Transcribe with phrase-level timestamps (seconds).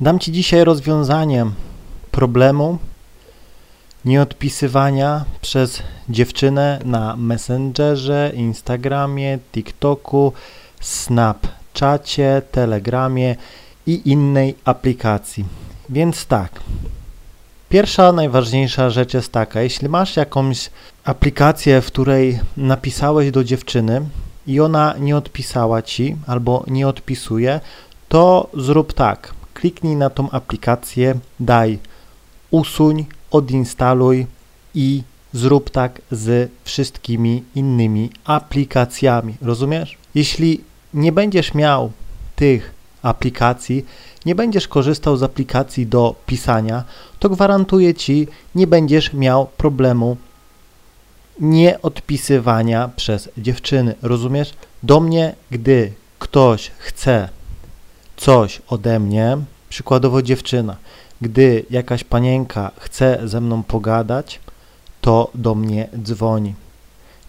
[0.00, 1.46] Dam Ci dzisiaj rozwiązanie
[2.10, 2.78] problemu
[4.04, 10.32] nieodpisywania przez dziewczynę na Messengerze, Instagramie, TikToku,
[10.80, 13.36] Snapchacie, Telegramie
[13.86, 15.44] i innej aplikacji.
[15.88, 16.60] Więc tak.
[17.68, 20.70] Pierwsza, najważniejsza rzecz jest taka, jeśli masz jakąś
[21.04, 24.00] aplikację, w której napisałeś do dziewczyny
[24.46, 27.60] i ona nie odpisała ci albo nie odpisuje,
[28.08, 29.37] to zrób tak.
[29.58, 31.78] Kliknij na tą aplikację, daj
[32.50, 34.26] usuń, odinstaluj
[34.74, 35.02] i
[35.32, 39.34] zrób tak z wszystkimi innymi aplikacjami.
[39.42, 39.98] Rozumiesz?
[40.14, 40.60] Jeśli
[40.94, 41.92] nie będziesz miał
[42.36, 43.84] tych aplikacji,
[44.26, 46.84] nie będziesz korzystał z aplikacji do pisania,
[47.18, 50.16] to gwarantuję ci, nie będziesz miał problemu
[51.40, 53.94] nieodpisywania przez dziewczyny.
[54.02, 54.54] Rozumiesz?
[54.82, 57.28] Do mnie, gdy ktoś chce
[58.18, 60.76] coś ode mnie, przykładowo dziewczyna,
[61.20, 64.40] gdy jakaś panienka chce ze mną pogadać,
[65.00, 66.54] to do mnie dzwoni.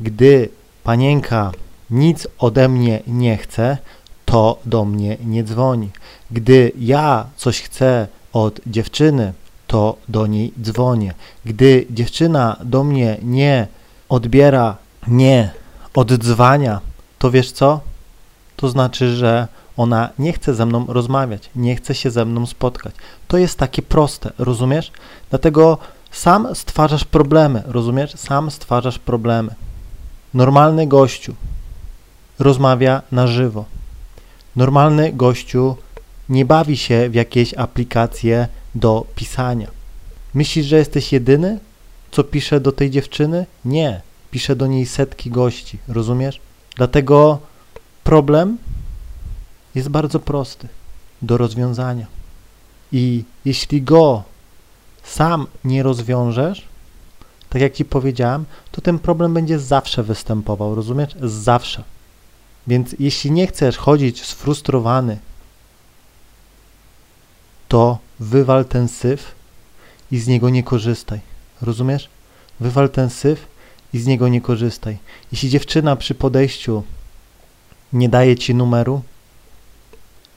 [0.00, 0.48] Gdy
[0.84, 1.52] panienka
[1.90, 3.78] nic ode mnie nie chce,
[4.24, 5.90] to do mnie nie dzwoni.
[6.30, 9.32] Gdy ja coś chcę od dziewczyny,
[9.66, 11.14] to do niej dzwonię.
[11.44, 13.66] Gdy dziewczyna do mnie nie
[14.08, 14.76] odbiera,
[15.08, 15.50] nie
[15.94, 16.80] oddzwania,
[17.18, 17.80] to wiesz co?
[18.56, 22.94] To znaczy, że ona nie chce ze mną rozmawiać, nie chce się ze mną spotkać.
[23.28, 24.92] To jest takie proste, rozumiesz?
[25.30, 25.78] Dlatego
[26.10, 28.14] sam stwarzasz problemy, rozumiesz?
[28.16, 29.54] Sam stwarzasz problemy.
[30.34, 31.34] Normalny gościu
[32.38, 33.64] rozmawia na żywo.
[34.56, 35.76] Normalny gościu
[36.28, 39.70] nie bawi się w jakieś aplikacje do pisania.
[40.34, 41.58] Myślisz, że jesteś jedyny,
[42.10, 43.46] co pisze do tej dziewczyny?
[43.64, 44.00] Nie.
[44.30, 46.40] Pisze do niej setki gości, rozumiesz?
[46.76, 47.38] Dlatego
[48.04, 48.58] problem
[49.76, 50.68] jest bardzo prosty
[51.22, 52.06] do rozwiązania.
[52.92, 54.22] I jeśli go
[55.02, 56.64] sam nie rozwiążesz,
[57.48, 61.16] tak jak Ci powiedziałem, to ten problem będzie zawsze występował, rozumiesz?
[61.22, 61.84] Zawsze.
[62.66, 65.18] Więc jeśli nie chcesz chodzić sfrustrowany,
[67.68, 69.34] to wywal ten syf
[70.10, 71.20] i z niego nie korzystaj.
[71.62, 72.08] Rozumiesz?
[72.60, 73.46] Wywal ten syf
[73.92, 74.98] i z niego nie korzystaj.
[75.32, 76.82] Jeśli dziewczyna przy podejściu
[77.92, 79.02] nie daje ci numeru,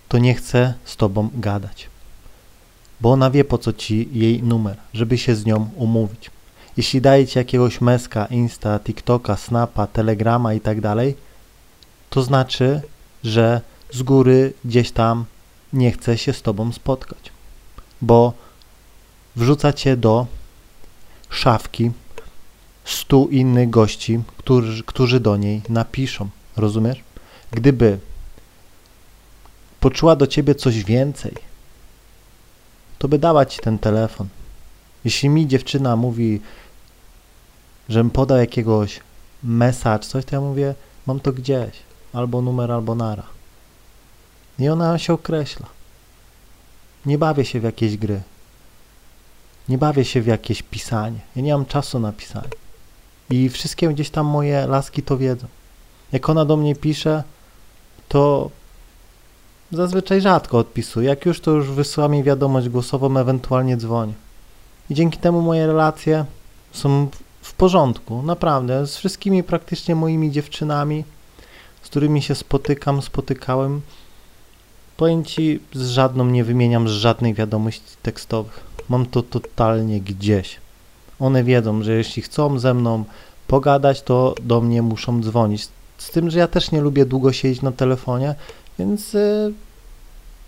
[0.10, 1.90] to nie chce z tobą gadać.
[3.02, 6.32] Bo ona wie po co ci jej numer, żeby się z nią umówić.
[6.78, 10.78] Jeśli daje ci jakiegoś meska, Insta, TikToka, Snapa, Telegrama i tak
[12.10, 12.82] to znaczy,
[13.24, 13.62] że
[13.92, 15.26] z góry gdzieś tam
[15.74, 17.32] nie chce się z tobą spotkać.
[18.02, 18.34] Bo
[19.36, 20.28] wrzuca cię do
[21.30, 21.92] szafki
[22.86, 26.30] stu innych gości, którzy, którzy do niej napiszą.
[26.58, 27.04] Rozumiesz?
[27.52, 28.00] Gdyby
[29.80, 31.34] poczuła do ciebie coś więcej,
[33.00, 34.28] to by dała ci ten telefon.
[35.06, 36.42] Jeśli mi dziewczyna mówi,
[37.90, 39.00] żebym podał jakiegoś
[39.44, 40.76] message, coś, to ja mówię,
[41.06, 41.72] mam to gdzieś,
[42.14, 43.24] albo numer, albo nara.
[44.60, 45.68] I ona się określa.
[47.06, 48.22] Nie bawię się w jakieś gry.
[49.70, 51.20] Nie bawię się w jakieś pisanie.
[51.36, 52.50] Ja nie mam czasu na pisanie.
[53.30, 55.48] I wszystkie gdzieś tam moje laski to wiedzą.
[56.12, 57.24] Jak ona do mnie pisze,
[58.08, 58.50] to
[59.72, 61.10] zazwyczaj rzadko odpisuję.
[61.10, 64.14] Jak już, to już wysyła mi wiadomość głosową, ewentualnie dzwonię.
[64.90, 66.26] I dzięki temu moje relacje
[66.72, 67.08] są
[67.42, 68.88] w porządku, naprawdę.
[68.88, 71.04] Z wszystkimi praktycznie moimi dziewczynami,
[71.82, 73.82] z którymi się spotykam, spotykałem,
[74.98, 78.60] powiem Ci, z żadną nie wymieniam z żadnych wiadomości tekstowych.
[78.90, 80.58] Mam to totalnie gdzieś.
[81.20, 83.04] One wiedzą, że jeśli chcą ze mną
[83.48, 85.68] pogadać, to do mnie muszą dzwonić.
[85.98, 88.36] Z tym, że ja też nie lubię długo siedzieć na telefonie,
[88.80, 89.54] więc y,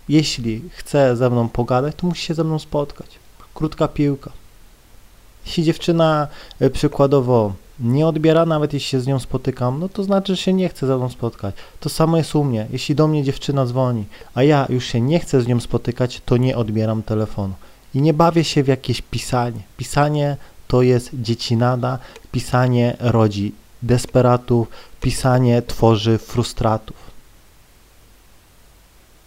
[0.08, 3.06] jeśli chce ze mną pogadać, to musi się ze mną spotkać.
[3.54, 4.30] Krótka piłka.
[5.46, 6.28] Jeśli dziewczyna
[6.62, 10.52] y, przykładowo nie odbiera, nawet jeśli się z nią spotykam, no to znaczy, że się
[10.52, 11.54] nie chce ze mną spotkać.
[11.80, 12.66] To samo jest u mnie.
[12.70, 14.04] Jeśli do mnie dziewczyna dzwoni,
[14.34, 17.54] a ja już się nie chcę z nią spotykać, to nie odbieram telefonu.
[17.94, 19.60] I nie bawię się w jakieś pisanie.
[19.76, 20.36] Pisanie
[20.68, 21.98] to jest dziecinada,
[22.32, 23.52] pisanie rodzi
[23.82, 24.68] desperatów,
[25.00, 27.11] pisanie tworzy frustratów.